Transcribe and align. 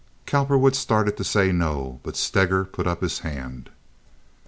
Cowperwood 0.25 0.75
started 0.75 1.15
to 1.17 1.23
say 1.23 1.51
no, 1.51 1.99
but 2.01 2.17
Steger 2.17 2.65
put 2.65 2.87
up 2.87 3.01
his 3.01 3.19
hand. 3.19 3.69